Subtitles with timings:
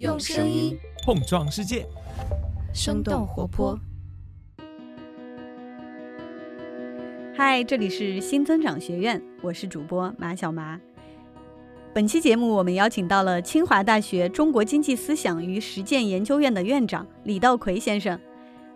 [0.00, 1.86] 用声音碰撞世界，
[2.72, 3.78] 生动活泼。
[7.36, 10.80] 嗨，这里是新增长学院，我是主播马小麻。
[11.92, 18.18] 本期节目，我们邀请到了清华大学中国经济思想与实践研究院的院长李道葵先生，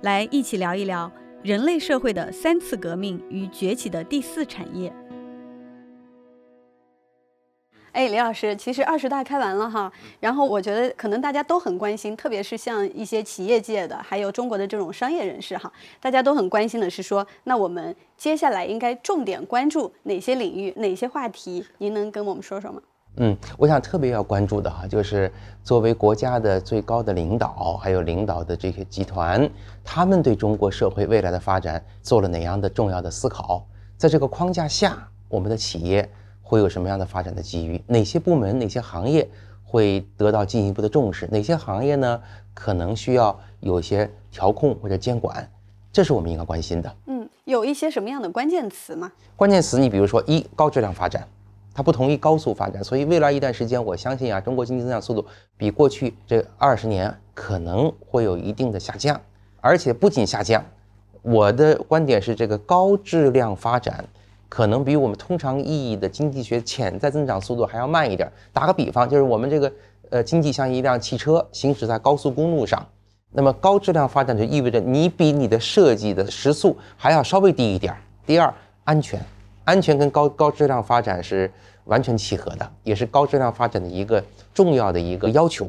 [0.02, 1.11] 来一起聊一聊
[1.43, 4.93] 人类社会的三次革命与崛起的第四产业。
[7.95, 21.64] 哎，李老师，其实二十大开完了哈，然后我觉得可能大家都很关心，特别是像一些企业界的，还有中国的这种商业人士哈，大家都很关心的是说，那我们接下来应该重点关注哪些领域、哪些话题？
[21.79, 22.82] 您能跟我们说说吗？
[23.18, 25.30] 嗯，我想特别要关注的哈，就是
[25.63, 29.49] 作为国家的最高的领导，还有领导的这些集团，
[29.85, 33.64] 他们对中国社会未来的发展做了哪样的重要的思考？
[33.97, 36.11] 在这个框架下，我们的企业
[36.55, 37.83] 会有什么样的发展的机遇？
[37.89, 39.28] 哪些部门、哪些行业
[39.64, 41.27] 会得到进一步的重视？
[41.33, 42.22] 哪些行业呢，
[42.55, 45.50] 可能需要有一些调控或者监管？
[45.92, 46.97] 这是我们应该关心的。
[47.06, 49.10] 嗯，有一些什么样的关键词吗？
[49.34, 51.27] 关键词，你比如说一高质量发展。
[51.77, 59.20] 它不同于高速发展，所以未来一段时间，我相信啊，中国经济增长速度比过去这二十年可能会有一定的下降，
[59.60, 60.64] 而且不仅下降，
[61.22, 64.05] 我的观点是，这个高质量发展
[64.55, 68.30] 可能比我们通常意义的经济学潜在增长速度还要慢一点。
[68.52, 69.72] 打个比方，就是我们这个
[70.10, 72.86] 呃经济像一辆汽车行驶在高速公路上，
[73.32, 77.92] 那么高质量发展就意味着你比你的设计的时速还要稍微低一点。
[78.25, 79.20] 第二，安全。
[79.64, 81.50] 安全跟高高质量发展是
[81.86, 84.22] 完全契合的，也是高质量发展的一个
[84.55, 85.69] 重要的一个要求。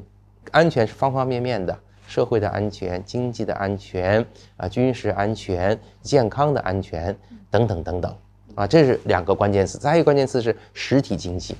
[0.51, 1.75] 安全是方方面面的，
[2.05, 4.23] 社会的安全、经济的安全
[4.57, 7.17] 啊、军事安全、健康的安全
[7.49, 8.15] 等等等等
[8.55, 9.77] 啊，这是两个关键词。
[9.77, 11.55] 再一个关键词是实体经济，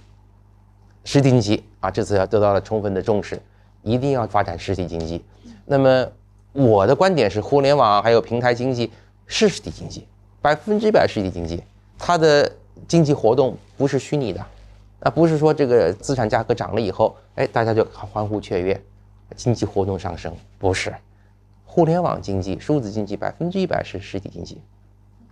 [1.04, 3.40] 实体经济啊，这次要得到了充分的重视，
[3.84, 5.24] 一定要发展实体经济。
[5.66, 6.08] 那么
[6.54, 8.92] 我的观点是，互联网还有平台经济
[9.28, 10.08] 是实体经济，
[10.42, 11.62] 百分之百实体经济。
[11.98, 12.52] 它的
[12.88, 14.46] 经济活动不是虚拟的，
[15.02, 18.82] 啊，不是说这个资产价格涨了以后，哎，大家就欢呼雀跃，
[19.36, 20.94] 经济活动上升，不是。
[21.66, 24.62] 互联网经济、数字经济百分之一百是实体经济，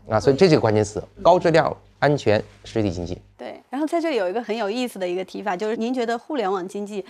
[0.10, 3.18] 啊，所以这几个关键词：高质量、安全、实体经济。
[3.38, 3.60] 对。
[3.70, 7.04] 然后在这里有一个很有意思的一个提法，就是您觉得互联网经济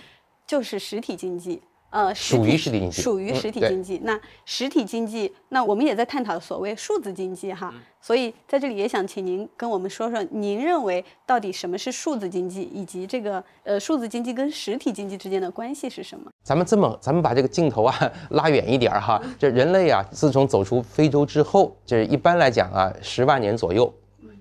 [0.46, 1.60] 就是实体经济？
[1.94, 4.00] 呃，属于实体经济，属于实体经济。
[4.02, 7.72] 那实体经济，那我们也在探讨所谓数字经济哈。
[8.00, 16.28] 所以在这里也想请您跟我们说说，您认为到底什么是数字经济，以及这个呃数字经济跟实体经济之间的关系是什么？
[16.42, 17.94] 咱们这么，咱们把这个镜头啊
[18.30, 19.22] 拉远一点儿哈。
[19.38, 23.94] 这人类啊，自从走出非洲之后，这一般来讲啊，十万年左右。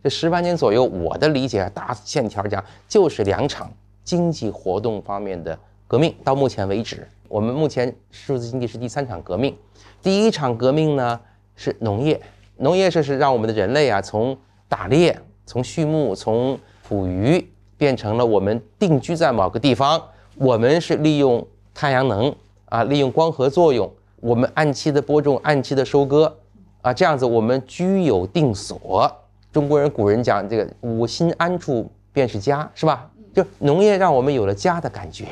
[0.03, 3.71] 这十万年左右，我的理解大线条讲，就是两场
[4.03, 5.55] 经济活动方面的
[5.87, 6.15] 革命。
[6.23, 7.07] 到目前为止。
[7.33, 9.57] 我们目前数字经济是第三场革命，
[10.03, 11.19] 第一场革命呢
[11.55, 12.21] 是农业，
[12.57, 14.37] 农业这是让我们的人类啊从
[14.69, 16.55] 打猎、从畜牧、从
[16.87, 17.43] 捕鱼
[17.75, 19.99] 变成了我们定居在某个地方，
[20.35, 21.43] 我们是利用
[21.73, 22.31] 太阳能
[22.65, 26.37] 啊，利用光合作用，我们按期的播种、按期的收割
[26.83, 29.11] 啊，这样子我们居有定所。
[29.51, 33.09] 中国人古人讲这个“五心安处便是家”，是吧？
[33.33, 35.25] 就农业让我们有了家的感觉，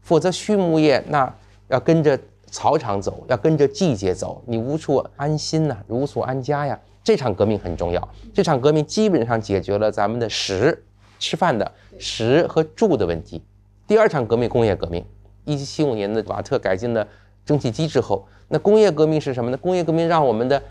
[0.00, 1.30] 否则畜牧业那。
[1.72, 2.18] 要跟着
[2.50, 6.78] 草场走，要跟着季节走，你无处安心呐，无处安家呀。
[7.02, 10.84] 这场革命很重要，这场革命基本上解决了咱们的食、
[11.18, 13.42] 吃饭的食和住的问题。
[13.86, 15.02] 第二场革命，工业革命，
[15.46, 17.08] 一七七五年的瓦特改进了
[17.46, 19.56] 蒸汽机之后，那工业革命是什么呢？
[19.56, 20.62] 工业革命让我们的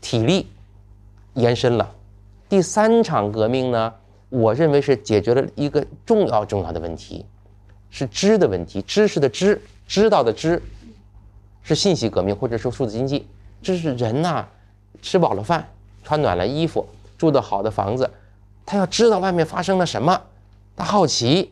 [0.00, 0.48] 体力
[1.34, 1.94] 延伸了。
[2.48, 3.94] 第三场革命呢，
[4.28, 7.24] 我认为是解决了一个重要重要的问题，
[7.90, 9.60] 是知的问题，知识的知。
[9.86, 10.62] 知道的知，
[11.62, 13.26] 是信息革命，或者说数字经济。
[13.62, 14.44] 这是人呐，
[15.00, 15.66] 吃饱了饭，
[16.04, 18.10] 穿暖了衣服，住的好的房子，
[18.66, 20.20] 他要知道外面发生了什么，
[20.76, 21.50] 他好奇。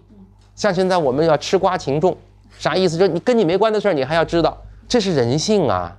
[0.55, 2.15] 像现在我们要吃瓜群众，
[2.59, 2.99] 啥意思？
[2.99, 4.57] 就你跟你没关的事儿，你还要知道，
[4.87, 5.97] 这是人性啊。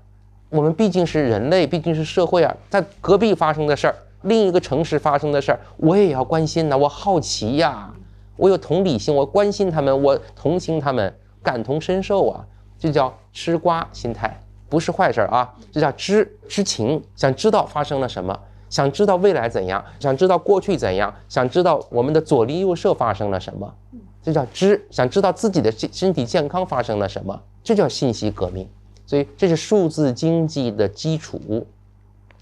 [0.49, 7.91] 我们毕竟是人类，毕竟是社会啊，在隔壁发生的事儿，另一个城市发生的事儿，我也要关心呐，我好奇呀，
[8.37, 11.13] 我有同理心，我关心他们，我同情他们。
[11.43, 12.45] 感同身受啊，
[12.77, 14.37] 这叫吃瓜心态，
[14.67, 15.55] 不是坏事啊。
[15.71, 18.37] 这叫知知情，想知道发生了什么，
[18.69, 23.73] 想知道未来怎样，想知道过去怎样，想知道我们的左邻右舍发生了什么，
[24.21, 24.85] 这叫知。
[24.91, 28.67] 想知道自己的身身体健康发生了什么，这叫信息革命。
[29.05, 31.65] 所以这是数字经济的基础。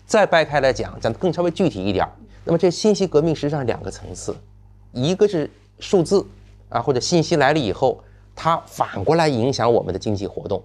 [0.07, 2.07] 再掰开来讲，讲的更稍微具体一点，
[2.43, 4.35] 那么这信息革命实际上两个层次，
[4.93, 5.47] 一个是
[5.79, 6.25] 数字
[6.69, 8.01] 啊，或者信息来了以后。
[8.37, 10.61] 它反过来影响我们的经济活动，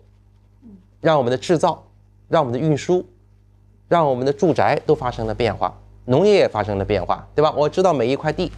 [1.01, 1.87] 让我们的制造、
[2.27, 3.07] 让我们的运输、
[3.87, 5.73] 让我们的住宅都发生了变化，
[6.07, 7.55] 农业也发生了变化，对吧？
[7.57, 8.51] 我知道每一块地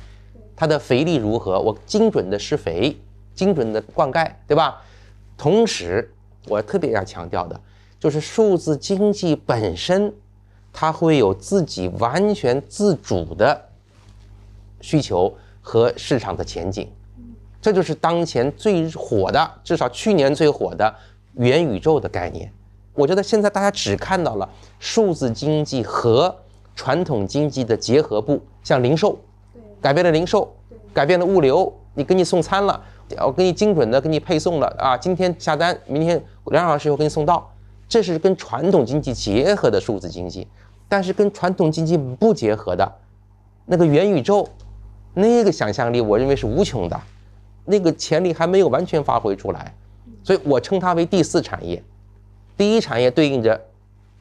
[0.57, 2.97] 它的肥力如何，我精准的施肥、
[3.35, 4.81] 精准的灌溉，对吧？
[5.37, 6.11] 同时，
[6.49, 7.61] 我特别要强调的
[8.01, 10.11] 就是数字经济本身，
[10.73, 13.69] 它会有自己完全自主的
[14.81, 16.87] 需求和市场的前景。
[17.63, 20.95] 这就是当前最火的，至少去年最火的
[21.35, 22.53] 元宇宙的概念。
[22.93, 24.47] 我觉得现在大家只看到了
[24.79, 26.37] 数字经济和
[26.75, 29.19] 传统经济的结合部，像零售，
[29.81, 30.55] 改变了零售，
[30.93, 32.83] 改变了物流，你给你送餐了，
[33.25, 37.51] 我给你精准的给你配送了啊，今天下单，明天两小时以后给你送到，
[37.89, 40.47] 这是跟传统经济结合的数字经济。
[40.89, 42.93] 但是跟传统经济不结合的，
[43.65, 44.47] 那个元宇宙，
[45.15, 47.01] 那个想象力，我认为是无穷的。
[47.65, 49.73] 那个潜力还没有完全发挥出来，
[50.25, 51.81] 所以我称它为第四产业。
[52.57, 53.61] 第一产业对应着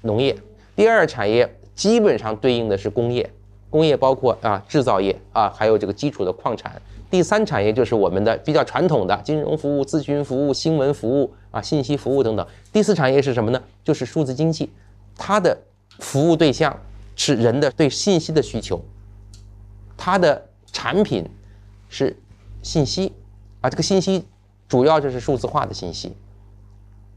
[0.02, 0.38] 农业，
[0.76, 3.28] 第二产业基本上对应的是工业，
[3.70, 6.80] 工业包括啊制造业啊，还有这个基础的矿产。
[7.10, 12.48] 第三产业就是我们的比较传统的金融服务、咨询服务、新闻服务啊、信息服务等等。
[12.72, 13.62] 第四产业是什么呢？
[13.84, 14.70] 就是数字经济，
[15.18, 15.58] 它的
[16.00, 16.80] 服务对象
[17.16, 18.80] 是人的对信息的需求，
[19.98, 20.42] 它的
[20.72, 21.30] 产品
[21.90, 22.16] 是
[22.62, 23.14] 信息。
[23.62, 24.26] 啊，这个信息
[24.68, 26.14] 主要就是数字化的信息，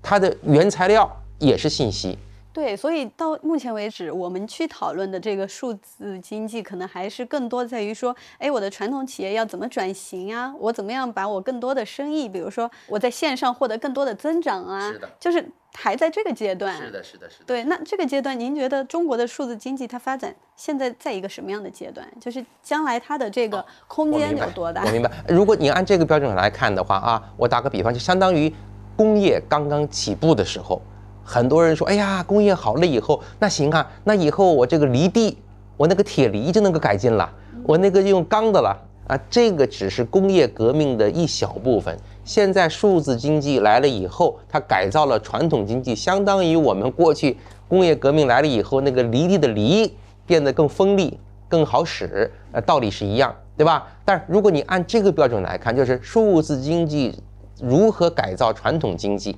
[0.02, 2.18] 它的原材料也是信息。
[2.54, 10.54] 对，所以到目前为止，我们去讨论的这个数字经济，可能还是更多在于说，哎，我的传统企业要怎么转型啊？
[10.60, 14.92] 我怎么样把我更多的生意，比如说我在线上获得更多的增长啊？
[14.92, 16.76] 是的，就是还在这个阶段。
[16.76, 17.44] 是的，是的，是的。
[17.44, 22.06] 对，那这个阶段，您觉得中国的数字经济它发展现在在一个什么样的阶段？
[22.20, 24.84] 就是将来它的这个空间有多大？
[24.84, 25.10] 我明白。
[25.28, 28.54] 如果你按这个标准来看的话啊，我打个比方，就相当于
[28.96, 30.80] 工业刚刚起步的时候。
[31.24, 35.38] 很多人说：“哎呀，工业好了以后，那行啊，那以后我这个犁地，
[35.76, 37.28] 我那个铁犁就能够改进了，
[37.64, 38.76] 我那个用钢的了
[39.06, 41.96] 啊。”这个只是工业革命的一小部分。
[42.24, 47.36] 现在数字经济来了以后，它改造了传统经济，相当于我们过去
[47.68, 49.90] 工业革命来了以后，那个犁地的犁
[50.26, 51.18] 变得更锋利、
[51.48, 53.86] 更好使，呃，道理是一样，对吧？
[54.04, 57.18] 但如果你按这个标准来看，就是数字经济
[57.60, 59.36] 如何改造传统经济。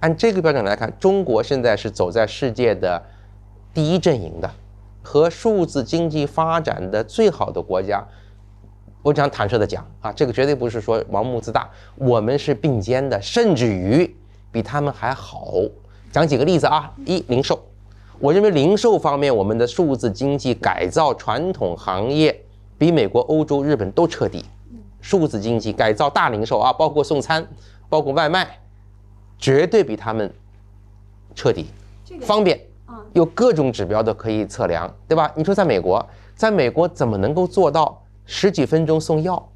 [0.00, 3.02] 按这个标准来看，中国现在是走在世界的
[3.72, 4.50] 第一阵营的，
[5.02, 8.04] 和数字经济发展的最好的国家。
[9.02, 14.16] 我讲坦率的讲啊，这个绝对不是说盲目自大，我们是并肩的，甚至于
[14.50, 15.54] 比他们还好。
[16.10, 17.58] 讲几个例子啊，一零售，
[18.18, 22.44] 我认为零售方面，我们的数字经济改造传统行业
[22.76, 24.44] 比美国、欧洲、日本都彻底。
[25.00, 27.46] 数字经济改造大零售啊，包括送餐，
[27.88, 28.58] 包括外卖。
[29.38, 30.32] 绝对比他们
[31.34, 31.66] 彻底、
[32.22, 32.58] 方便，
[33.12, 35.30] 有各种指标都可以测量，对吧？
[35.36, 36.04] 你说在美国，
[36.34, 39.50] 在美国怎么能够做到十几分钟送药？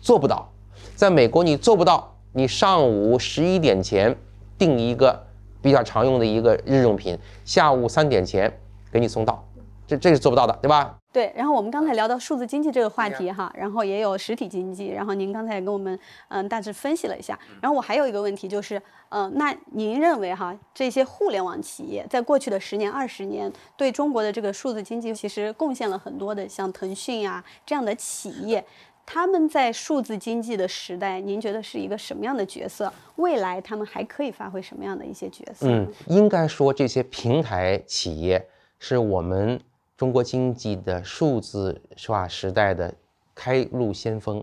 [0.00, 0.50] 做不到，
[0.94, 4.16] 在美国你做不到，你上午十一点前
[4.58, 5.18] 订一个
[5.60, 8.52] 比较常用的一个日用品，下午三点前
[8.90, 9.44] 给你送到，
[9.86, 10.98] 这这是做不到的，对吧？
[11.12, 15.96] 对，然后我们刚才聊到数字经济这个话题哈，然后也有实体经济，然后您刚才也跟我们
[16.28, 18.80] 嗯大致分析了一下，然后我还有一个问题就是，
[19.10, 28.64] 嗯，那您认为哈这些互联网企业在过去的十年、二十年对中国的这个数字经济其实贡献了很多的，像腾讯啊这样的企业，
[29.04, 32.90] 他们在数字经济的时代，您觉得是一个什么样的角色？
[33.16, 35.66] 未来他们还可以发挥什么样的一些角色？
[35.68, 39.60] 嗯，应该说这些平台企业是我们。
[39.96, 42.92] 中国经济的数字化时代的
[43.34, 44.42] 开路先锋，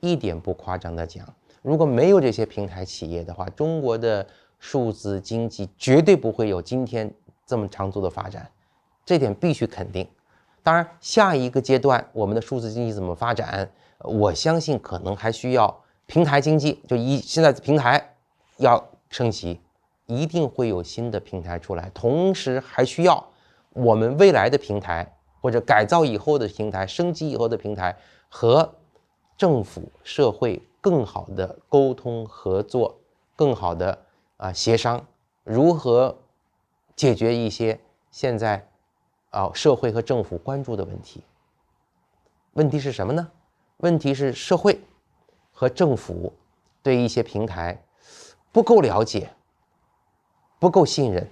[0.00, 1.26] 一点不夸张的讲，
[1.62, 4.26] 如果没有这些平台企业的话，中国的
[4.58, 7.12] 数字经济绝对不会有今天
[7.44, 8.48] 这么长足的发展，
[9.04, 10.08] 这点必须肯定。
[10.62, 18.14] 当然，下一个阶段我们的数字经济怎么发展，我相信可能还需要平台经济，就一现在平台
[18.58, 19.60] 要升级，
[20.06, 23.26] 一定会有新的平台出来，同时还需要。
[23.74, 27.96] 我们未来的平台，或者改造以后的平台、升级以后的平台，
[28.28, 28.74] 和
[29.36, 33.00] 政府、社会更好的沟通合作，
[33.36, 33.98] 更好的
[34.36, 35.04] 啊协商，
[35.42, 36.16] 如何
[36.94, 38.68] 解决一些现在
[39.30, 41.24] 啊社会和政府关注的问题？
[42.52, 43.30] 问题是什么呢？
[43.78, 44.80] 问题是社会
[45.52, 46.32] 和政府
[46.80, 47.82] 对一些平台
[48.52, 49.30] 不够了解，
[50.60, 51.28] 不够信任。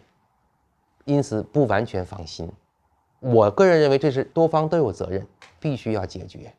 [1.04, 2.50] 因此不完全放心，
[3.20, 5.26] 我个人认为这是多方都有责任，
[5.58, 6.52] 必须要解决。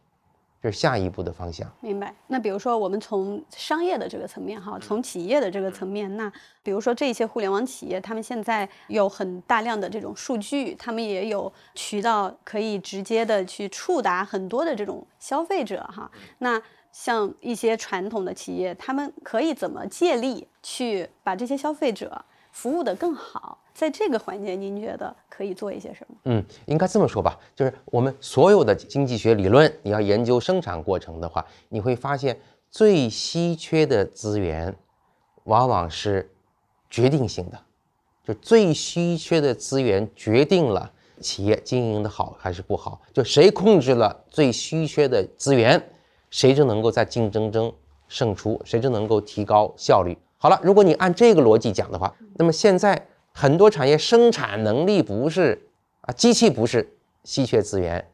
[0.61, 1.69] 这是下一步的方向。
[1.81, 2.15] 明白。
[2.27, 6.31] 那比如说，我们从商业的这个层面哈，从企业的这个层面，那
[6.63, 16.09] 比如说这些互联网企业，他们现在有很大量的这种数据，他们也有渠道可以直接的去触达很多的这种消费者哈。
[16.37, 16.61] 那
[16.93, 22.23] 像一些传统的企业，他们可以怎么借力去把这些消费者
[22.53, 23.57] 服务得更好？
[23.73, 26.15] 在这个环节，您觉得可以做一些什么？
[26.25, 34.73] 嗯，应该这么说吧，就是我们所有的经济学理论，你要研究生产过程的话，你会发现最稀缺的资源，
[35.45, 36.31] 往往是
[36.91, 37.59] 决定性的，
[38.23, 43.01] 就最稀缺的资源决定了企业经营的好还是不好。
[43.11, 45.83] 就谁控制了最稀缺的资源，
[46.29, 47.73] 谁就能够在竞争中
[48.07, 50.15] 胜出，谁就能够提高效率。
[50.43, 53.07] 好了，如果你按这个逻辑讲的话，那么现在。
[53.35, 55.59] 很多产业生产能力不是
[56.01, 56.87] 啊，机器不是
[57.23, 58.05] 稀缺资源，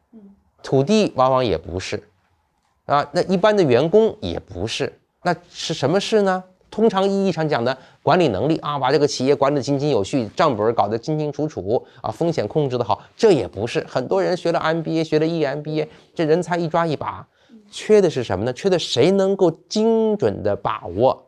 [0.62, 2.02] 土地往往也不是，
[2.86, 4.90] 啊，那一般的员工也不是，
[5.24, 6.42] 那是什么事呢？
[6.70, 13.84] 通常意义上讲的管理能力啊，把这个企业管理得井井有序，账本搞得清清楚楚啊，风险控制得好，这也不是。
[13.86, 17.28] 很多人学了 MBA，学了 EMBA，这人才一抓一把，
[17.70, 18.52] 缺的是什么呢？
[18.54, 21.26] 缺的谁能够精准地把握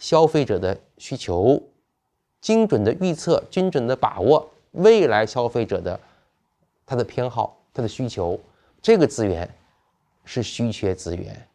[0.00, 1.62] 消费者的需求？
[2.40, 6.00] 精准的预测，精准的把握未来消费者的
[6.86, 8.40] 他的偏好、他的需求，
[8.80, 9.48] 这个资源
[10.24, 11.46] 是稀缺资源。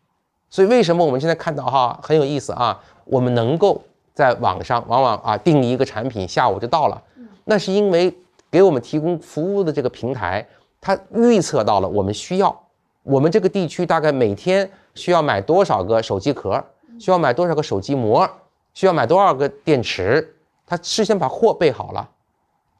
[0.48, 2.80] 所以为什么我们现在看到哈很有意思啊？
[3.04, 3.82] 我们能够
[4.14, 7.02] 在网上往往啊订一个产品，下午就到了，
[7.46, 8.16] 那是因为
[8.52, 10.48] 给我们提供服务的这个平台，
[10.80, 12.64] 它预测到了我们需要，
[13.02, 16.64] 我们这个地区大概每天需要买多少个手机壳，
[17.00, 18.30] 需要买多少个手机膜，
[18.74, 20.36] 需要买多少个电池。
[20.68, 22.10] 他事先把货备好了，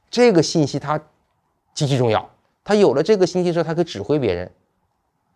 [0.10, 1.00] 这个信息他
[1.74, 2.30] 极其重要。
[2.64, 4.52] 他有了这个信息之后，他可以指挥别人。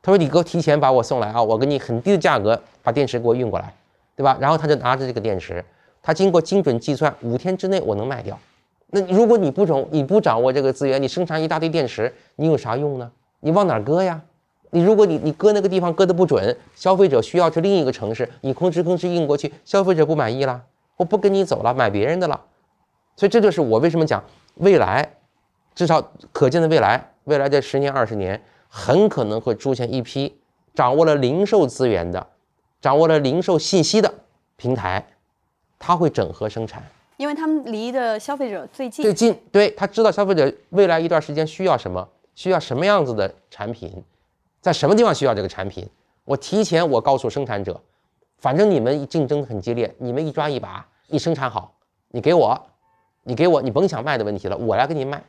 [0.02, 3.74] 他说：“你给我，提前把我送来啊，我给你很低的价格把电池给我运过来，
[4.16, 5.64] 对吧？”然后他就拿着这个电池，
[6.02, 8.40] 他经过精准计算，五天之内我能卖掉。
[8.88, 13.12] 那如果你不掌你不掌握这个资源，你生产一大堆电池，你有啥用呢？
[13.42, 14.20] 你往哪搁呀？
[14.72, 20.64] 你如果你你搁那个地方搁的不准，消费者需要去另一个城市，你吭哧吭哧运过去，消费者不满意了。
[20.98, 22.40] 我不跟你走了，买别人的了，
[23.16, 24.24] 所以这就是我为什么讲
[24.56, 25.16] 未来，
[25.74, 30.38] 至少可见的未来，未来这十年二十年，很可能会出现一批
[30.76, 32.28] 掌握了零售资源的，
[32.82, 34.14] 掌握了零售信息的
[34.58, 35.08] 平台，
[35.80, 36.84] 它会整合生产，
[37.16, 44.04] 因为他们离的消费者最近，最近，对他知道消费者未来一段时间需要什么，需要什么样子的产品，
[44.62, 45.88] 在什么地方需要这个产品，
[46.26, 47.82] 我提前我告诉生产者。
[48.38, 51.74] 反正你们竞争很激烈，你们一抓一把，你生产好，
[52.08, 52.58] 你给我，
[53.24, 55.22] 你给我，你甭想卖的问题了，我来给你卖，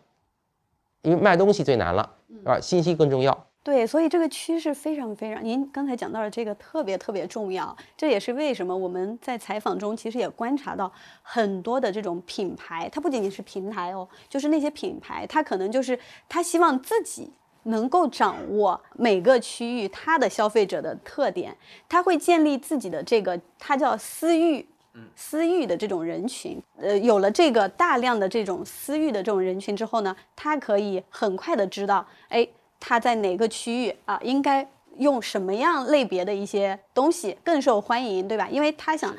[1.02, 2.60] 因为卖东西最难了，是吧？
[2.60, 3.46] 信息更重要。
[3.64, 17.32] 对，所以这个趋势非常非常，您刚才讲到的这个特别特别重要，这也是为什么我们在采访中其实也观察到很多的这种品牌，它不仅仅是平台哦，就是那些品牌，它可能就是它希望自己。
[17.64, 21.56] 能够掌握每个区域它的消费者的特点，
[21.88, 24.66] 他会建立自己的这个，它叫私域，
[25.14, 26.60] 私域的这种人群。
[26.78, 32.46] 呃，有了这个大量的这种私域的这种人群之后呢，他可以很快的知道，哎，
[32.78, 38.48] 他在哪个区域啊，应该用什么样类别的一些东西更受欢迎，对吧？
[38.50, 39.14] 因为他想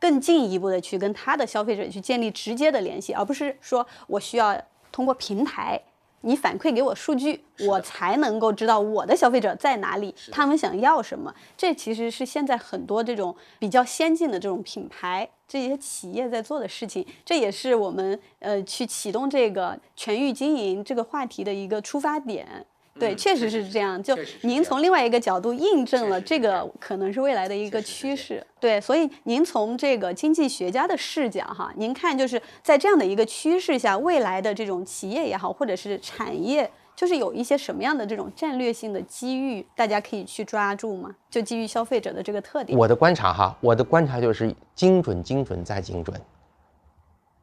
[0.00, 4.60] 更进一步的去跟他的消费者去建立直接的联系，而不是说我需要
[4.92, 5.80] 通过平台。
[6.24, 11.32] 你反馈给我数据，我才能够知道我的消费者在哪里，他们想要什么。
[11.56, 17.06] 这其实是现在很多这种比较先进的这种品牌、这些企业在做的事情。
[17.24, 22.66] 这也是我们呃去启动这个全域经营这个话题的一个出发点。
[22.98, 24.00] 对，确实是这样。
[24.00, 28.44] 就您从另外一个角度印证了这个可能是未来的一个趋势。
[28.60, 41.12] 对，所以您从这个经济学家的视角哈，您看就是在这样的一个趋势下，未来的这种企业也好，或者是产业，就是有一些什么样的这种战略性的机遇，大家可以去抓住吗？
[41.28, 42.78] 就基于消费者的这个特点。
[42.78, 46.18] 我的观察哈，我的观察就是精准、精准再精准，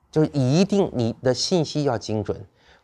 [0.10, 2.40] 就是一定你的信息要精准。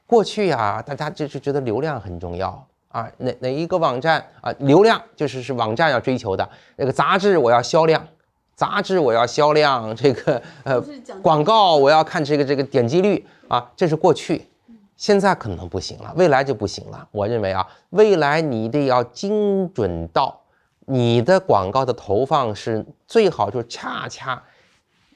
[0.07, 6.49] 过去呀，大家就是觉得流量很重要啊，哪哪一个网站啊，流量就是是网站要追求的。
[6.77, 8.07] 那个杂志我要销量，
[8.55, 10.81] 杂志我要销量，这个呃
[11.21, 14.47] 广告我要看这个这个点击率啊，这是过去。
[14.95, 17.07] 现在可能不行了，未来就不行了。
[17.11, 20.39] 我认为啊，未来你得要精准到
[20.85, 24.41] 你的广告的投放是最好，就恰恰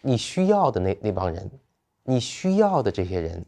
[0.02, 1.50] 你需要的那那帮人，
[2.04, 3.44] 你需要的这些人。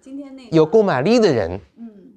[0.00, 2.12] 今天那有购买力的人，嗯，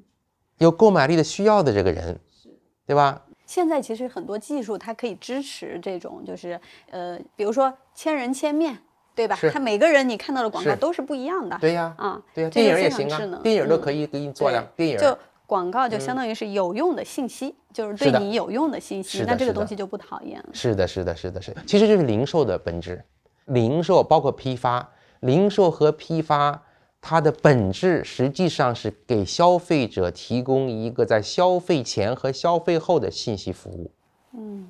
[0.60, 2.50] 有购买力的需要的这个人，是，
[2.86, 3.20] 对吧？
[3.48, 6.60] 现在其实很多技术它可以支持这种，就是
[6.92, 8.78] 呃，比如说千人千面，
[9.16, 9.36] 对吧？
[9.36, 11.58] 是它每个人你看到的广告都是不一样的。
[11.60, 20.50] 对呀，啊，对呀，这电影也行啊，电影都嗯可以给你做呀，电影就广告就相当于是有用的信息，就是对你有用的信息，那这个东西就不讨厌了。
[20.54, 23.04] 是的，是的，是的，是的，其实就是零售的本质。
[23.46, 24.88] 零售包括批发，
[25.22, 26.62] 零售和批发，
[27.02, 33.92] 它的本质实际上是给消费者提供一个在消费前和消费后的信息服务。
[34.34, 34.70] 嗯，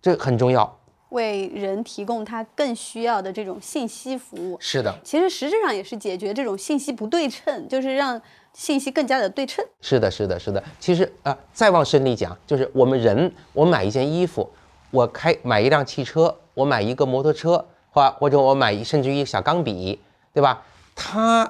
[0.00, 0.78] 这很重要。
[1.10, 8.20] 为人提供他更需要的这种信息服务，是的，其实实质上也是解决这种信息不对称，就是让
[8.52, 9.64] 信息更加的对称。
[9.80, 10.62] 是的，是的，是的。
[10.80, 14.50] 其实啊、呃再往深里讲，就是我们人，我买一件衣服，
[14.90, 20.00] 我开买一辆汽车，我买一个摩托车，或或者我买一甚至于一小钢笔，
[20.34, 20.60] 对吧？
[20.96, 21.48] 他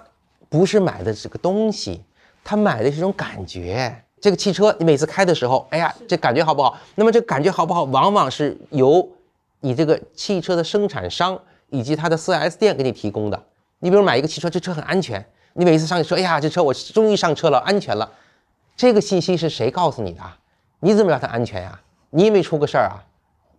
[0.51, 2.03] 不是买的这个东西，
[2.45, 4.03] 他买的是一种感觉。
[4.21, 6.77] 这个汽车你每次开的时候，哎呀，这感觉好不好？
[6.97, 9.09] 那么这感觉好不好，往往是由
[9.61, 13.41] 你这个汽车的生产商以及它的 4S 店给你提供的。
[13.79, 18.11] 你比如买一个汽车，这车很安全，你每次上去说，哎呀，这车我终于上车了，安全了。
[18.77, 20.23] 这个信息是谁告诉你的？
[20.81, 22.99] 你怎么知道它安全呀、你也没出个事儿啊，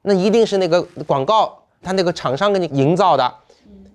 [0.01, 3.33] 那一定是那个广告，它那个厂商给你营造的。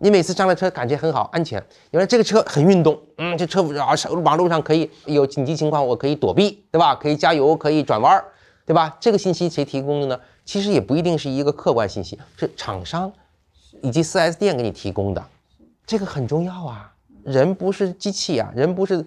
[0.02, 1.64] 你每次上了车感觉很好，安全。
[1.92, 6.92] 原来这个车很运动，嗯，这车啊上马路上可以有紧急情况，我可以躲避，对吧？
[6.92, 8.24] 可以加油，可以转弯儿，
[8.66, 8.96] 对吧？
[8.98, 10.20] 这个信息谁提供的呢？
[10.44, 13.12] 其实也不一定是一个客观信息，是厂商
[13.80, 15.24] 以及 4S 店给你提供的，
[15.86, 16.92] 这个很重要啊。
[17.22, 19.04] 人不是机器啊，人不是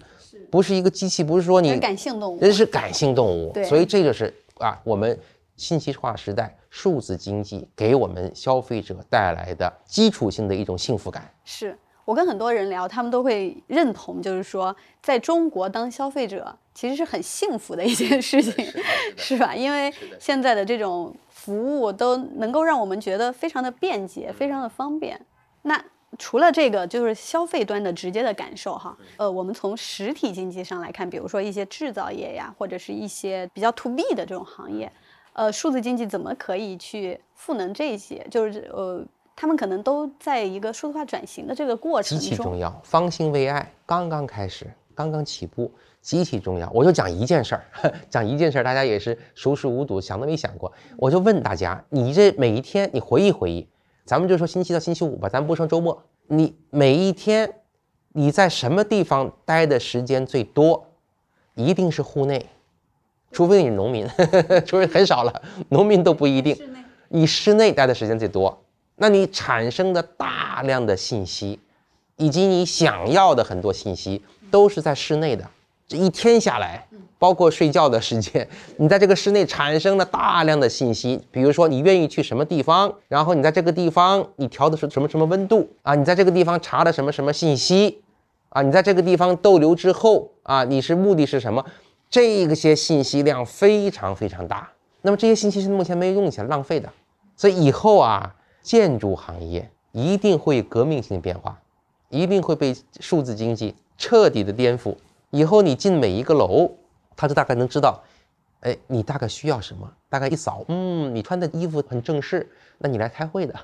[0.50, 5.18] 不是一个机器，不是说你人感性动物，人是感性动物，对所以这就是啊，我们
[5.56, 11.32] 信息化时代、数字经济给我们消费者带来的基础性的一种幸福感。
[11.42, 18.62] 是我跟很多人聊，他们都会认同，就是说，在中国当消费者其实是很幸福的一件事情，
[19.16, 19.54] 是吧？
[19.56, 19.90] 因为
[20.20, 25.18] 现在的这种服务都能够让我们觉得非常的便捷，非常的方便。
[25.62, 25.82] 那
[26.18, 34.92] 除了这个，就是消费端的直接的感受哈，呃，我们从实体经济上来看，比如说一些制造业呀，或者是一些比较 to B 的这种行业，
[35.36, 38.26] 呃，数字经济怎么可以去赋能这些？
[38.30, 39.04] 就是呃，
[39.36, 42.58] 他们可能都在一个数字化转型的这个过程中极其重。
[42.58, 45.70] 要，方兴未艾，刚刚开始，刚刚起步，
[46.00, 46.70] 极其重要。
[46.70, 47.64] 我就讲一件事儿，
[48.08, 50.72] 讲一件事儿，大家也是熟视无睹，想都没想过。
[50.96, 53.68] 我就问大家，你这每一天，你回忆回忆，
[54.06, 57.60] 咱们就说星期一到星期五吧，咱不说周末，你每一天
[58.14, 60.86] 你在什么地方待的时间最多？
[61.54, 62.46] 一定是户内，
[63.32, 64.06] 除非你是农民，
[64.66, 66.56] 除非很少了，农民都不一定。
[67.08, 68.62] 你室内待的时间最多，
[68.96, 71.58] 那你产生的大量的信息，
[72.16, 75.48] 以及你想要的很多信息，都是在室内的。
[75.86, 76.84] 这一天下来，
[77.16, 81.20] 包括睡觉的时间， 你在这个室内产生了大量的信息。
[81.30, 85.94] 比如说，你愿意去什么地方，然后你在这个地方你调的是什么什么温度啊？
[85.94, 88.02] 你在这个地方查了什么什么信息
[88.48, 88.62] 啊？
[88.62, 91.64] 你在这个地方逗留之后啊，你是目的是什么？
[92.08, 94.70] 这个些信息量非常非常大。
[95.02, 96.88] 那么这些信息是目前没有用起来，浪费的。
[97.36, 101.60] 所以以后啊，建筑行业一定会革命性变化，
[102.08, 104.96] 一定会被数字经济彻底的颠覆。
[105.30, 106.70] 以后你进每一个楼，
[107.14, 108.02] 他就大概能知道，
[108.60, 113.54] 哎，你大概需要什么，大概一扫，嗯，你穿的衣服很正式，那你来开会的；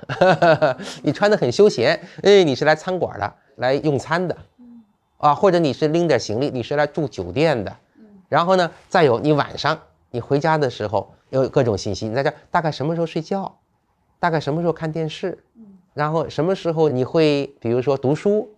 [1.01, 4.37] 你穿的很休闲，哎，你是来餐馆的，来用餐的，
[5.17, 7.75] 啊，或者你是拎点行李，你是来住酒店的。
[8.33, 13.59] 然后呢，再有你晚上你回家的时候有各种信息，你在这大概什么时候睡觉，
[14.19, 15.37] 大概什么时候看电视，
[15.93, 18.49] 然后什么时候你会比如说读书，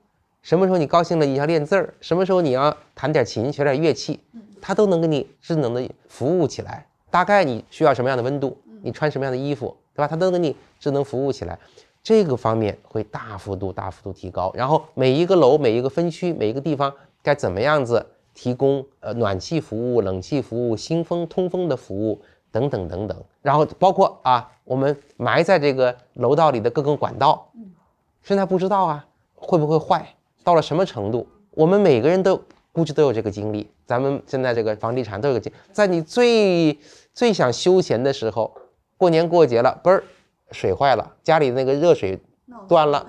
[0.42, 4.22] 什么时候你高兴了你要练字儿，什么时候你要弹点琴学点乐器，
[4.62, 6.88] 它都能给你智能的服务起来。
[7.12, 10.08] 大概你需要什么样的温度，你穿什么样的衣服，对吧？
[10.08, 11.60] 它都能给你智能服务起来。
[12.02, 14.54] 这个方面会大幅度、大幅度提高。
[14.56, 22.22] 然后每一个楼、每一个分区、每一个地方该怎么样子提供呃暖气服务、冷气服务、新风通风的服务
[22.52, 23.24] 等等等等。
[23.42, 27.50] 然后包括啊，我们埋在这个楼道里的各个管道，
[28.22, 32.40] 现在不知道啊会不会坏，到了什么程度，我们每个人都
[32.72, 33.72] 估计都有这个经历。
[33.86, 36.78] 咱们现在这个房地产都有个经，在你最
[37.14, 38.52] 最想休闲的时候，
[38.98, 40.04] 过年过节了，嘣儿
[40.52, 42.20] 水坏了，家里那个热水
[42.68, 43.06] 断了，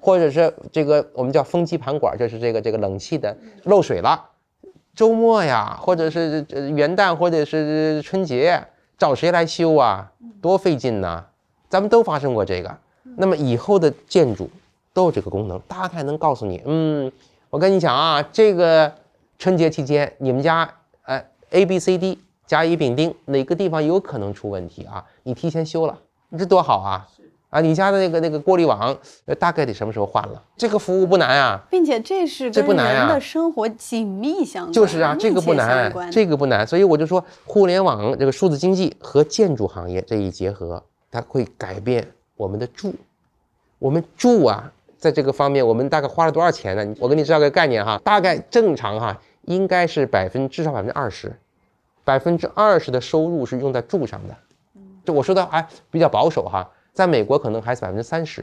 [0.00, 4.30] 或者是这个我们叫风机盘管，就是这个这个冷气的漏水了。
[4.96, 8.60] 周末呀，或者是呃元旦，或者是春节，
[8.96, 10.10] 找谁来修啊？
[10.40, 11.22] 多费劲呐！
[11.68, 12.78] 咱们都发生过这个。
[13.18, 14.48] 那么以后的建筑
[14.94, 17.12] 都有这个功能，大概能告诉你，嗯，
[17.50, 18.90] 我跟你讲啊，这个
[19.38, 20.68] 春节期间你们家
[21.04, 25.04] 呃 A B C D 甲乙丙丁哪个地方有可能出问题啊？
[25.24, 25.98] 你提前修了，
[26.30, 27.06] 你这多好啊！
[27.48, 30.42] 啊，你家的那个那个过滤网，呃，大概得什么时候换了？
[30.56, 34.72] 这个服务不难啊，并且这是跟人的生活紧密相关。
[34.72, 36.66] 就是啊，这个不难，这个不难。
[36.66, 42.06] 所以我就说，互联网这个数字经济和建筑行业这一结合，它会改变
[42.36, 42.92] 我们的住。
[43.78, 46.94] 我们住啊，在这个方面，我们大概花了多少钱呢？
[46.98, 51.32] 我给你知道个概念哈，大概正常哈，应该是百分至少百分之二十，
[52.04, 54.36] 百分之二十的收入是用在住上的。
[55.04, 56.68] 这我说的哎比较保守哈。
[56.96, 58.42] 在美国可能还是百分之三十，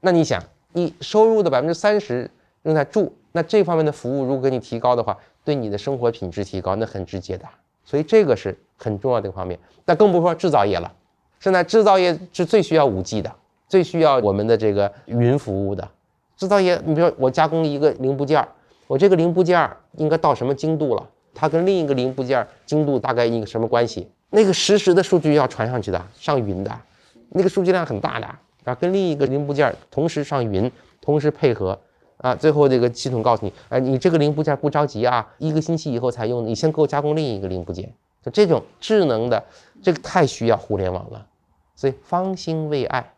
[0.00, 2.30] 那你想，你收入的百分之三十
[2.62, 7.44] 用在住，那这方面的服务如果给你提高的话，对你的生活品质提高，那很直接的。
[7.84, 9.60] 所以这个是很重要的一个方面。
[9.84, 10.90] 那更不说制造业了，
[11.38, 13.30] 现在制造业是最需要五 G 的，
[13.68, 15.86] 最需要我们的这个云服务的。
[16.34, 18.42] 制造业，你比如说我加工一个零部件，
[18.86, 21.06] 我这个零部件应该到什么精度了？
[21.34, 24.10] 它跟另一个零部件精度大概一个什么关系？
[24.30, 26.80] 那个实时的数据要传上去的，上云的。
[27.30, 28.26] 那个数据量很大的
[28.64, 31.78] 啊，跟另一个零部件同时上云，同时配合
[32.18, 37.92] 啊，最后这个系统告诉你，哎，你这个零部件不着急啊，一个星期以后才用，你先给我加工另一个零部件。
[38.22, 39.44] 就这种智能的，
[39.82, 41.26] 这个太需要互联网了。
[41.74, 43.12] 所以方兴未艾，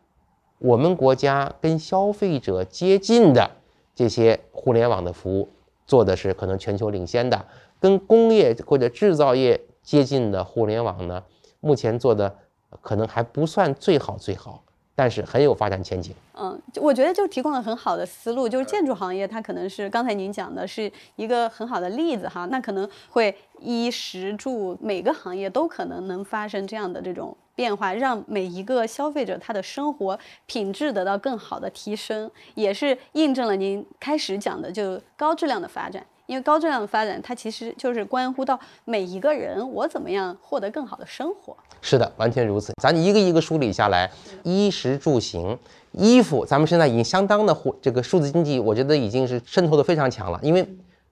[0.59, 3.49] 我们国家跟消费者接近的
[3.95, 5.49] 这些互联网的服务，
[5.87, 7.37] 做的是可能全球领先的；
[7.79, 11.23] 跟工业或者制造业接近的互联网呢，
[11.59, 12.35] 目前做的。
[12.81, 14.63] 可能还不算最好最好，
[14.95, 16.13] 但是很有发展前景。
[16.35, 36.05] 嗯，我觉得就提供了很好的思路，就是建筑行业它可能是刚才您讲的是一个很好的例子哈，那可能会衣食住每个行业都可能能发生这样的这种变化，让每一个消费者他的生活品质得到更好的提升，也是印证了您开始讲的就高质量的发展。
[36.29, 41.57] 因为高质量的发展，它其实就是关乎到每一个人，我怎么样获得更好的生活。
[41.81, 42.71] 是的，完全如此。
[42.79, 44.07] 咱一个一个梳理下来，
[44.43, 45.57] 衣食住行，
[45.91, 50.39] 衣服，咱们现在已经相当的这个数字经济，我觉得已经是渗透的非常强了。
[50.43, 50.63] 因为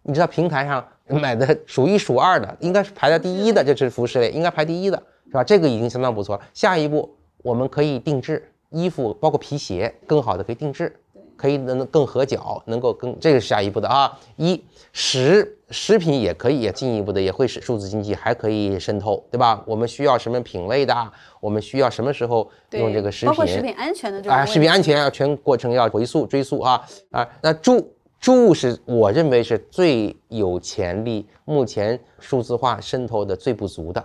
[0.03, 5.43] 你知道，平台上买的数一数二的，应该是排在第一的，这是服饰类，应该排第一的，是吧？
[5.43, 6.39] 这个已经相当不错。
[6.53, 10.95] 下一步，我们可以定制衣服，包括皮鞋，更好的可以定制。
[11.37, 14.19] 可以能更合脚，能够更这个是下一步的啊。
[14.35, 19.63] 一食食品也可以也进一步的也会使数字经济还可以渗透，对吧？
[19.65, 21.11] 我们需要什么品类的？
[21.39, 23.29] 我们需要什么时候用这个食品？
[23.29, 24.31] 包括食品安全的。
[24.31, 27.27] 啊，食品安全要全过程要回溯追溯啊啊。
[27.41, 34.03] 那住住是我认为是最有潜力，目前数字化渗透的最不足的。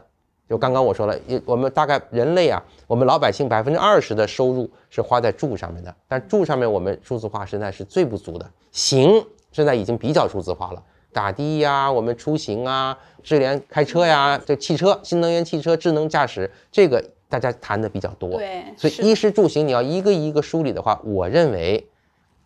[0.53, 8.47] 就刚刚我说了，我们大概人类啊，我们老百姓百分之二十的收入是花在住上面的，但住上面我们数字化现在是最不足的。
[8.71, 18.37] 行现在已经比较数字化了，打的呀，我们出行啊，智联开车呀，这汽车、新能源汽车、智能驾驶，这个大家谈的比较多。
[18.37, 21.89] 对，所以衣食住行你要一个一个梳理的话，我认为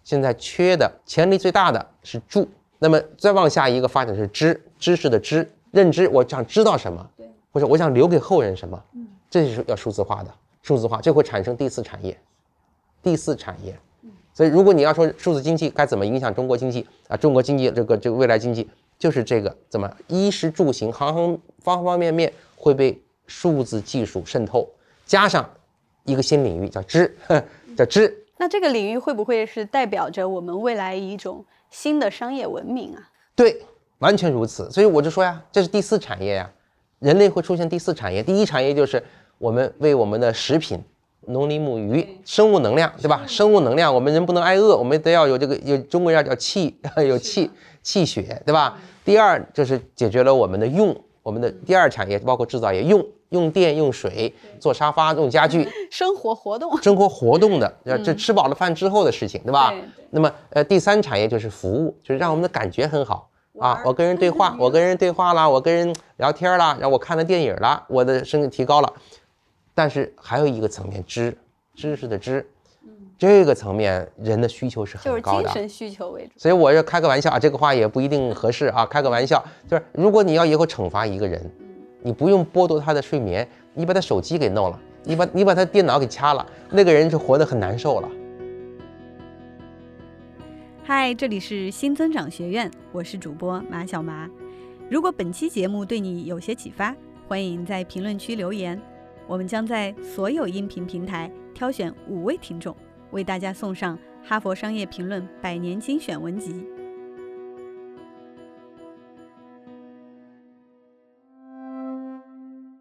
[0.05, 7.05] 现在缺的潜力最大的是住，那么再往下一个发展是知，知识的知，认知，我想知道什么。
[7.57, 8.79] 或者我想留给后人什么？
[8.93, 12.15] 嗯，这是要数字化的，数字化这会产生第四产业，
[13.03, 13.75] 第四产业。
[14.35, 24.69] 所以如果你要说数字经济该怎么影响中国经济啊，中国经济这个这个未来经济就是这个怎么衣食住行行行方方面面会被数字技术渗透，
[25.07, 25.49] 加上
[26.05, 27.17] 一个新领域叫知，
[27.75, 28.15] 叫知。
[28.37, 33.09] 那这个领域会不会是代表着我们未来一种新的商业文明啊？
[33.35, 33.65] 对，
[34.01, 34.71] 完全如此。
[34.71, 36.53] 所以我就说呀，这是第四产业呀。
[36.99, 39.03] 人类会出现第四产业，第一产业就是
[39.39, 40.83] 我们为我们的食品、
[41.27, 43.23] 农林牧渔、生物能量，对吧？
[43.27, 46.75] 生物能量，我们人不能挨饿，我们得要有这个，有中国人叫气，
[47.07, 47.51] 有气
[47.83, 48.79] 气血，对吧？
[49.05, 57.73] 第二就是解决了我们的用，我们的第二产业包括制造业，用用电、用水做沙发、用家具， 生活活动，生活活动的，
[58.05, 59.75] 这吃饱了饭之后的事情，对吧？
[60.11, 63.29] 那么呃，第三产业就是服务，就是让我们的感觉很好。
[63.59, 68.93] 啊，我跟人对话，我跟人对话了，我跟人聊天了，然后我看了电影了，我的声音提高了。
[69.75, 71.37] 但是还有一个层面，知
[71.75, 72.47] 知识的知，
[73.19, 76.33] 这个层面人的需求是很高的，就是精神需求为主。
[76.37, 81.51] 所以我要开个玩笑啊，这个话也不一定合适啊，开个玩笑，就是如果你要以后惩罚一个人，
[82.03, 88.09] 你不用剥夺他的睡眠，你把他手机给弄了，你把你把他电脑给掐了，那个人就活得很难受了。
[90.89, 94.31] 嗨，这里是新增长学院，我是主播马小麻。
[94.89, 96.95] 如果本期节目对你有些启发，
[97.27, 98.81] 欢迎在评论区留言，
[99.27, 102.73] 我们将在所有音频平台挑选五位听众，
[103.11, 106.65] 为大家送上《哈佛商业评论》百年精选文集。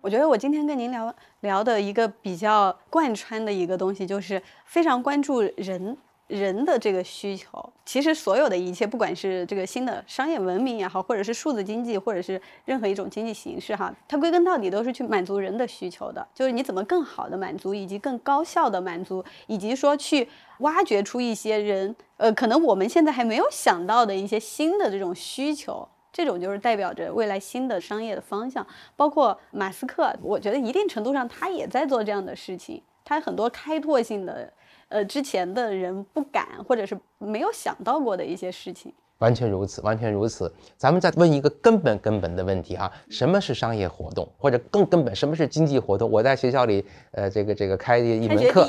[0.01, 5.97] 我觉得我今天跟您聊聊的一个比较贯穿的一个东西，就是非常关注人。
[6.27, 16.27] 人的这个需求，其实所有的一切，不管是这个新的商业文明也好，或者是数字经济，或者是任何一种经济形式哈，它归根到底都是去满足人的需求的。
[16.33, 20.27] 就是你怎么更好的满足，以及更高效的满足，以及说去
[20.61, 28.65] 挖掘出一些人，呃，可能我们现在还没有想到的一些新的这种需求，这种就是代表着未来新的商业的方向。
[28.95, 34.51] 包括马斯克，我觉得一定程度上他也在做这样的事情，他很多开拓性的。
[34.95, 40.49] 呃，之前的人不敢，或者是没有想到过的一些事情，完全如此，完全如此。
[40.77, 46.09] 咱们再问一个根本根本的问题哈，什么是商业活动，或者更根本，什么是经济活动？
[46.09, 48.65] 我在学校里，呃，这个这个开一门课，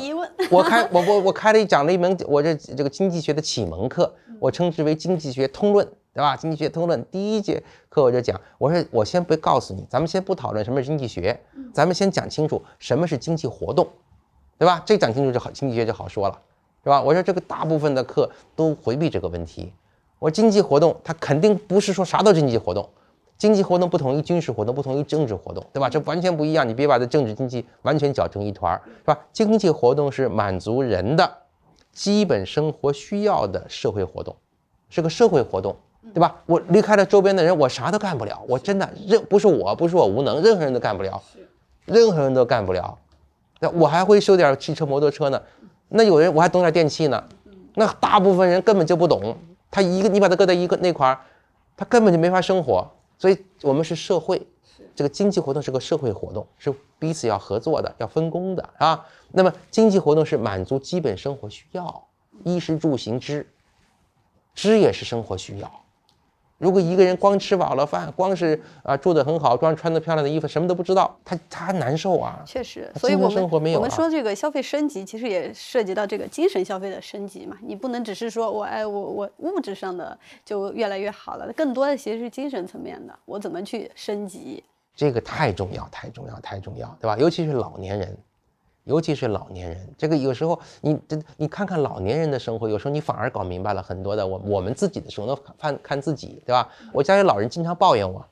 [0.50, 6.36] 我开我我我开了一讲了一门我这这个经济学的启蒙课，我称之为经济学通论，对吧？
[6.36, 11.38] 经济学通论第一节课我就讲，我说我先不告诉你，咱们先不讨论什么是经济学，
[11.72, 13.86] 咱们先讲清楚什么是经济活动。
[14.58, 14.82] 对吧？
[14.86, 16.38] 这讲清楚就好，经济学就好说了，
[16.82, 17.02] 是吧？
[17.02, 19.72] 我说这个大部分的课都回避这个问题。
[20.18, 22.88] 我说经济活动它肯定不是说啥都经济活动，
[23.36, 25.90] 经济活动不同于军事活动，不同于政治活动，对吧？
[25.90, 29.18] 这完全不一样，你别把这政治经济完全搅成一团儿，是吧？
[29.32, 31.30] 经济活动是满足人的
[31.92, 34.34] 基本生活需要的社会活动，
[34.88, 35.76] 是个社会活动，
[36.14, 36.34] 对吧？
[36.46, 41.22] 我离开了周边的人，我啥都干不了，我真的任不是我不是我无能，任何人都干不了，
[41.84, 42.98] 任何人都干不了。
[43.60, 45.42] 那我还会修点汽车、摩托车呢，
[45.88, 47.24] 那有人我还懂点电器呢，
[47.74, 49.36] 那大部分人根本就不懂。
[49.70, 51.20] 他一个你把他搁在一个那块儿，
[51.76, 52.88] 他根本就没法生活。
[53.18, 54.46] 所以，我们是社会，
[54.94, 59.04] 这个经济活动是个社会活动，是彼此要合作的，要分工的啊。
[59.32, 62.06] 那么，经济活动是满足基本生活需要，
[62.44, 63.46] 衣食住行之，
[64.54, 65.70] 知也是生活需要。
[66.58, 72.42] 如果一个人光吃饱了饭，光是啊住得很好，光穿得漂亮的衣服，什么都不知道，他他难受啊。
[72.46, 77.56] 确实，所以我们我们说这个消费升级，其实也涉及到这个精神消费的升级嘛。
[77.62, 84.64] 你不能只是说我哎我我物质上的就越来越好了，更多的其实是精神层面的，我怎么去升级？
[84.94, 87.18] 这个太重要，太重要，太重要，对吧？
[87.18, 88.16] 尤其是老年人。
[88.86, 94.24] 尤其是老年人，这个有时候你这你看看老年人的生活，有时候你反而搞明白了很多的。
[94.24, 96.68] 我我们自己的时候能看看自己，对吧？
[96.92, 98.24] 我家里老人经常抱怨我，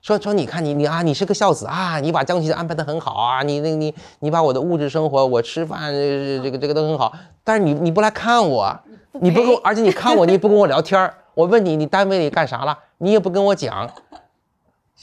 [0.00, 8.72] 说说你看你你啊，你是个孝子啊，你把江西安排的很好啊，你那你你把我的物质生活，我吃饭这个这个都很好，但是你你不来看我，
[9.10, 13.90] 你不跟我，而且你看我你不跟我聊天儿，我问你你单位里干啥了，你也不跟我讲，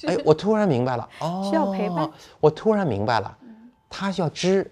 [0.07, 3.37] 哎，我突然明白了，哦，需要陪伴，我突然明白了，
[3.89, 4.71] 他需要知。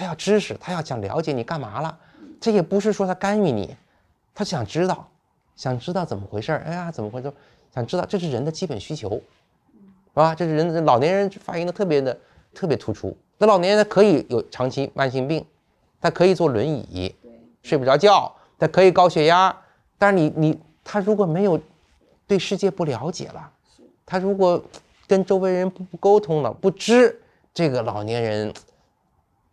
[0.00, 1.98] 他要知识，他要想了解你干嘛了，
[2.40, 3.76] 这也不是说他干预你，
[4.34, 5.06] 他想知道，
[5.56, 6.62] 想知道怎么回事儿。
[6.66, 7.30] 哎呀，怎么回事？
[7.74, 10.34] 想知道，这是人的基本需求，是吧？
[10.34, 12.18] 这是人老年人反映的特别的
[12.54, 13.14] 特别突出。
[13.36, 15.44] 那老年人可以有长期慢性病，
[16.00, 17.14] 他可以坐轮椅，
[17.62, 19.54] 睡不着觉，他可以高血压。
[19.98, 21.60] 但是你你他如果没有
[22.26, 23.50] 对世界不了解了，
[24.06, 24.64] 他如果
[25.06, 27.20] 跟周围人不不沟通了，不知
[27.52, 28.50] 这个老年人。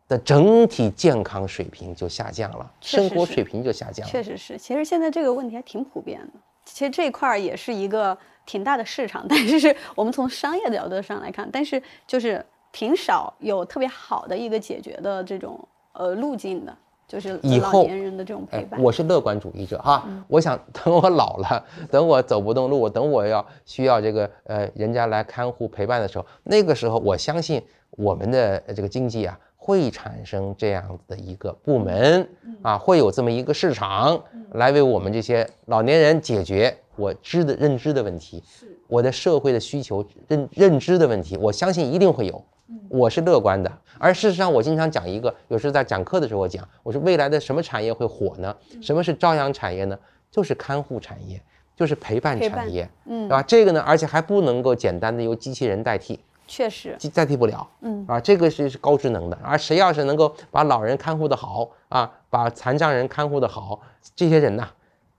[0.08, 4.12] 的整体健康水平就下降了，生活水平就下降了。
[4.12, 6.40] 确实是，其实现在这个问题还挺普遍的。
[6.64, 15.60] 其实这一块儿也是一个挺大的市场， 但是我们从商业的角度上来看，但是就是挺少有特别好的一个解决的这种
[15.94, 18.82] 呃路径的，就是老年人的这种陪伴。
[18.82, 29.38] 我是乐观主义者哈，我想等我老了，等我走不动路，等我要需要这个呃人家来看护陪伴的时候，那个时候我相信我们的这个经济啊。
[29.68, 32.26] 会产生这样的一个部门
[32.62, 38.42] 啊，会有这么一个市场来为我们这些老年人解决我知的认知的问题，
[38.88, 42.42] 我的社会的需求认认知的问题，我相信一定会有，
[42.88, 43.70] 我是乐观的。
[44.00, 48.56] 而事实上，我经常讲一个，有时候在讲课的时候我讲，我说未来的什么产业会火呢？
[48.82, 50.00] 什么是朝阳产业呢？
[50.32, 51.42] 就是看护产业，
[51.76, 53.44] 就是陪伴产业，嗯，是吧？
[53.44, 56.18] 这个呢，而且还不能够简单的由机器人代替。
[56.48, 63.80] 确实代替不了，嗯啊，这个是是高智能的，而谁要是能够把老人看护的好啊，把残障人看护的好，
[64.16, 64.68] 这些人呢，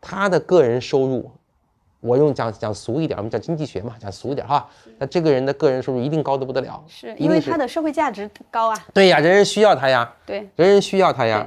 [0.01, 1.31] 他的个人收入。
[2.01, 4.65] 我用讲讲俗一点，我们讲经济学嘛，讲俗一点哈。
[4.99, 8.87] 那这个人的个人收入一定高的不得了，是因为他的社会价值高啊。
[8.95, 10.09] 对呀，人人需要他呀。
[10.25, 11.45] 对，人人需要他呀。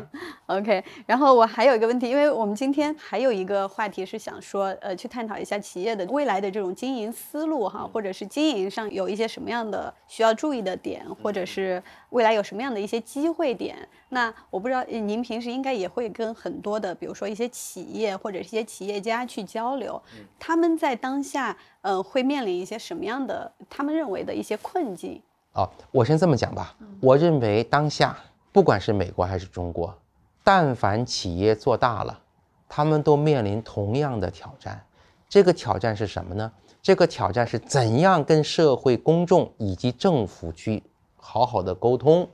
[0.58, 13.78] OK，然后我还有一个问题，因为我们今天还有一个话题是想说，呃，去探讨一下企业的未来的这种经营思路哈，或者是经营上有一些什么样的需要注意的点，或者是未来有什么样的一些机会点。
[14.10, 20.02] 那我不知道您平时应该也会跟很多的，比如说一些企业或者一些企业家去交流，
[20.38, 25.22] 他们在当下，呃，会面临一些什么样的他们认为的一些困境，
[25.54, 26.76] 哦，我先这么讲吧。
[27.00, 28.18] 我认为当下
[28.52, 29.98] 不管是美国还是中国，
[30.44, 32.20] 但凡企业做大了，
[32.68, 34.84] 他们都面临同样的挑战。
[35.30, 36.52] 这个挑战是什么呢？
[36.82, 40.82] 这个挑战是怎样跟社会公众以及政府去
[41.16, 42.28] 好好的沟通，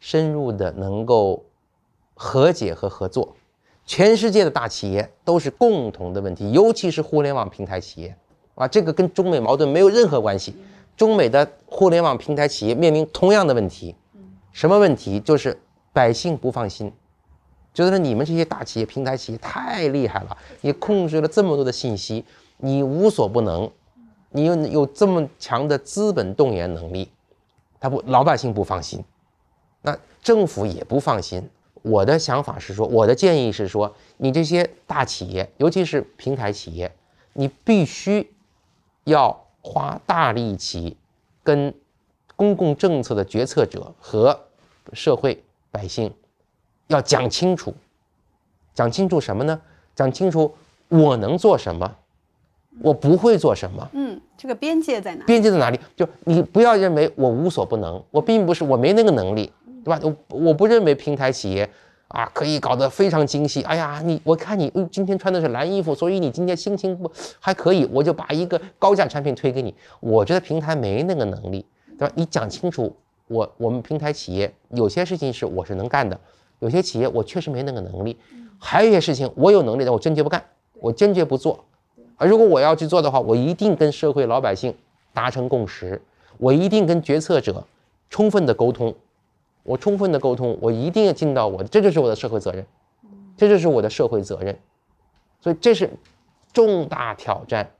[0.00, 1.44] 深入的能够
[2.12, 3.34] 和解和合作。
[3.86, 8.16] 全世界的大企业都是共同的问题，尤其是互联网平台企业
[8.56, 10.56] 啊，这个跟中美矛盾没有任何关系。
[10.96, 13.94] 中美的互联网平台企业面临同样的问题，
[14.52, 15.20] 什么问题？
[15.20, 15.60] 就是
[15.92, 16.92] 百姓不放心，
[17.74, 22.24] 觉得你们这些大企业、平台企业太厉害了，你控制了这么多的信息，
[22.58, 23.70] 你无所不能，
[24.30, 27.10] 你又有这么强的资本动员能力，
[27.80, 29.04] 他不，老百姓不放心，
[29.82, 31.50] 那政府也不放心。
[31.82, 36.90] 我的想法是说，我的建议是说，你这些大企业，尤其是平台企业，
[37.34, 38.32] 你必须
[39.02, 40.96] 要花大力气，
[41.42, 41.74] 跟
[42.36, 44.46] 公共政策的决策者和
[44.92, 46.14] 社会百姓
[46.88, 47.74] 要讲清楚，
[48.74, 49.60] 讲清楚什么呢？
[49.94, 50.54] 讲清楚
[50.88, 51.96] 我能做什么，
[52.80, 53.88] 我不会做什么。
[53.92, 55.24] 嗯，这个边界在哪？
[55.24, 55.78] 边界在哪里？
[55.96, 59.52] 就你不要认为我无所不能，我并不是我没那个能力。
[59.84, 60.00] 对吧？
[60.02, 61.68] 我我不认为平台企业
[62.08, 63.60] 啊可以搞得非常精细。
[63.64, 69.74] 哎呀，你我看你今天穿的是蓝衣服，所以你今天心情不还可以，我就把一个高价产品推给你。
[70.00, 71.66] 我觉得平台没那个能力，
[71.98, 72.14] 对吧？
[72.16, 72.96] 你讲清楚，
[73.28, 76.18] 我我们平台企业有些事情是我是能干的，
[76.64, 78.16] 有些企业我确实没那个能力，
[78.58, 80.42] 还有一些事情我有能力的，我坚决不干，
[80.80, 81.62] 我坚决不做。
[82.16, 84.74] 而如果我要去做的话，我一定跟社会老百姓
[85.12, 86.00] 达成共识，
[86.38, 87.62] 我一定跟决策者
[88.08, 88.94] 充分的沟通。
[89.62, 92.64] 我充分的沟通，我一定要尽到我，这就是我的社会责任，
[93.36, 94.58] 这就是我的社会责任，
[95.42, 95.90] 所以这是
[96.50, 97.70] 重大挑战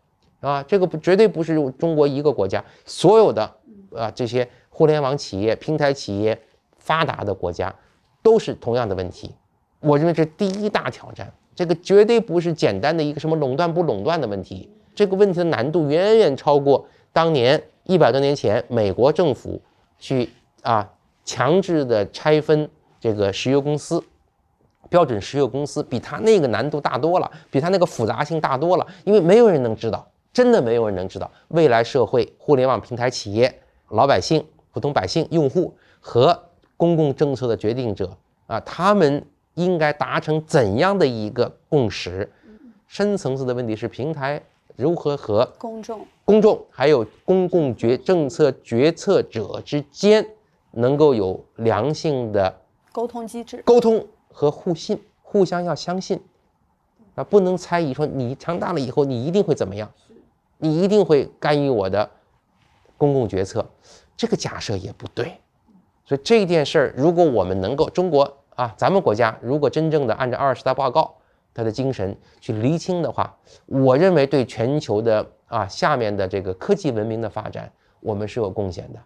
[0.41, 0.63] 啊！
[0.63, 3.51] 这个不绝对不是中国一个国家，所有的
[3.97, 6.39] 啊这些互联网企业、平台企业
[6.79, 7.75] 发达的国家
[8.25, 9.33] 都是同样的问题。
[9.79, 19.63] 我认为这是第一大挑战，这个绝对不是简单的一个什么垄断不垄断的问题，这个问题的难度远远超过当年一百多年前美国政府
[20.01, 20.29] 去
[20.63, 20.91] 啊。
[21.27, 22.69] 强制的拆分
[23.01, 24.05] 这个石油公司，
[24.91, 28.87] 标准石油公司比它那个难度大多了，比它那个复杂性大多了。
[29.05, 33.59] 因为没有人能知道，真的没有人能知道未来社会、互联网平台企业、
[33.89, 36.39] 老百姓、普通百姓、用户和
[36.77, 42.33] 公共政策的决定者啊，他们应该达成怎样的一个共识？
[42.87, 44.43] 深层次的问题是平台
[44.77, 50.27] 如何和公众、公众还有公共决政策决策者之间。
[50.77, 52.53] 能够有良性的
[52.91, 56.21] 沟通机制，沟通和互信，互相要相信，
[57.15, 59.89] 啊，不能猜疑说你强大了以后你一定会怎么样，
[60.59, 62.11] 你一定会干预我的
[62.99, 63.65] 公共决策，
[64.17, 65.35] 这个假设也不对。
[66.05, 71.15] 所以这件事儿，如果我们能够中国啊，咱们国家如果真正的按照二十大报告
[71.55, 73.35] 它的精神去厘清的话，
[73.67, 78.99] 我认为对全球的啊下面的这个科技文明的发展，我们是有贡献的。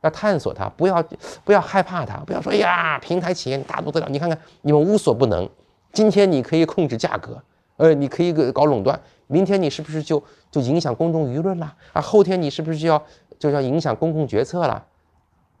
[0.00, 1.04] 要探索它，不要
[1.44, 5.48] 不要害怕它，不要说呀，平台企业大不得了，你看看你们无所不能。
[5.92, 7.42] 今天你可以控制价格，
[7.78, 11.74] 呃，你可以搞垄断，明天你是不是就就影响公众舆论了？
[11.92, 13.02] 啊，后天你是不是就要
[13.38, 14.84] 就要影响公共决策了？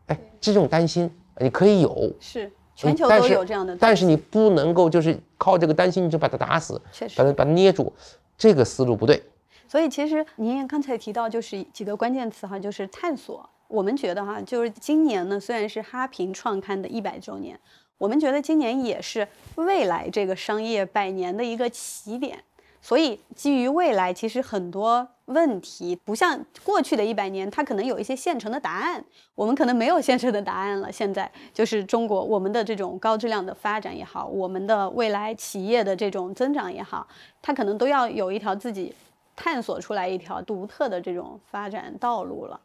[0.08, 7.92] 哎，这种担心你可以有，是全球都有这样的，但是你不能够就是靠这个担心你就把它打死，确实把它把它捏住，
[8.36, 9.22] 这个思路不对。
[9.66, 13.48] 所以其实您刚才提到就是几个关键词哈，就是探索。
[13.68, 17.58] 我们觉得哈，就是今年呢，虽然是哈平创刊的一百周年，
[17.98, 22.42] 我们觉得今年也是未来这个商业百年的一个起点。
[22.80, 30.90] 所以基于未来，其实很多问题不像过去的一百年，它可能有一些现成的答案，我们可能没有现成的答案了。
[30.90, 37.06] 现在就是中国我们的这种高质量的发展也好，我们的未来企业的这种增长也好，
[37.42, 38.94] 它可能都要有一条自己
[39.36, 42.58] 探索出来一条独特的这种发展道路了。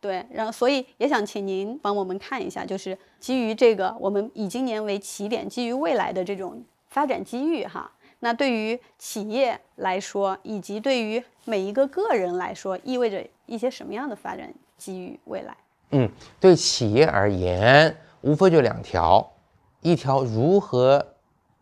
[0.00, 7.90] 对，然后所以也想请您帮我们看一下，就是基于这个，我们以今年为起点，基于未来的这种发展机遇哈。
[8.18, 15.20] 那对于企业来说，以及对于每一个个人来说，意味着一些什么样的发展机遇？
[15.24, 15.56] 未来？
[15.90, 16.10] 嗯，
[16.40, 19.32] 对企业而言，无非就两条，
[19.80, 21.14] 一条如何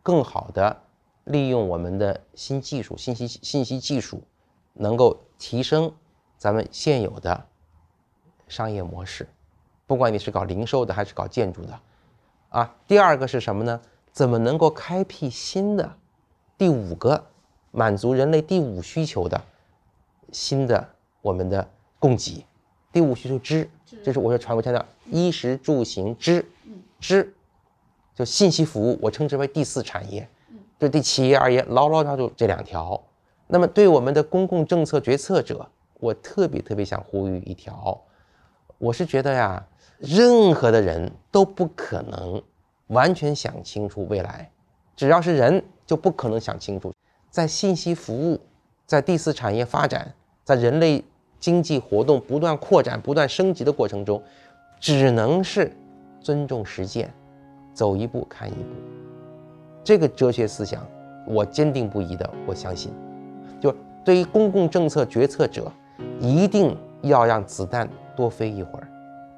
[0.02, 0.82] 更好的
[1.24, 4.22] 利用我们的新技术、信息信息技术，
[4.72, 5.92] 能够提升
[6.38, 7.46] 咱们现有的。
[8.46, 9.26] 商业模式，
[9.86, 11.80] 不管你是搞零售的还是搞建筑的，
[12.50, 13.80] 啊，第二个是什么呢？
[14.12, 15.96] 怎么能够开辟新的
[16.56, 17.26] 第五个
[17.70, 19.40] 满足人类第五需求的
[20.32, 20.88] 新的
[21.20, 22.44] 我们的供给？
[22.92, 23.68] 第五需求知，
[24.04, 26.44] 这是我说传播强调衣食住行知，
[27.00, 27.34] 知，
[28.14, 30.28] 就信息服务，我称之为第四产业。
[30.78, 33.02] 就对企业而言，牢牢抓住这两条。
[33.46, 38.00] 那么对我们的公共政策决策者，我特别特别想呼吁一条，
[38.78, 39.66] 我是觉得呀，
[39.98, 42.42] 任何的人都不可能
[42.88, 44.50] 完全想清楚未来，
[44.96, 46.92] 只要是人就不可能想清楚，
[47.30, 48.38] 在信息服务，
[48.86, 50.14] 在第四产业发展，
[50.44, 51.02] 在人类
[51.40, 54.22] 经济活动不断扩展、不断升级的过程中，
[54.78, 55.70] 只能是
[56.20, 57.12] 尊重实践，
[57.72, 58.70] 走一步看一步。
[59.82, 60.86] 这个哲学思想，
[61.26, 62.92] 我坚定不移的我相信。
[63.60, 63.74] 就
[64.04, 65.70] 对于公共政策决策者，
[66.20, 68.88] 一定要让子弹多飞一会儿，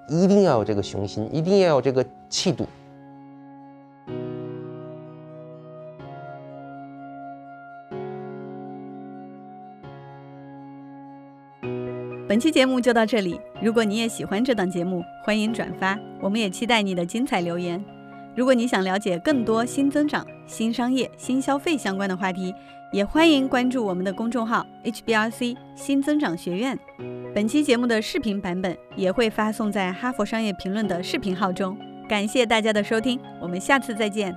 [0.08, 2.66] 一定要有这个雄心，一定要有这个气度。
[12.28, 17.82] 本期节目就到这里，如果你也喜欢这档节目，欢迎转发，我们也期待你的精彩留言。
[18.34, 22.52] 如果你想了解更多新增长、新商业、新消费相关的话题，
[22.92, 26.76] 也欢迎关注我们的公众号 HBRC 新增长学院。
[27.32, 31.78] 本期节目的视频版本也会发送在哈佛商业评论的视频号中。
[32.08, 34.36] 感谢大家的收听，我们下次再见。